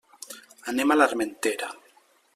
Anem 0.73 0.95
a 0.95 0.97
l'Armentera. 0.97 1.73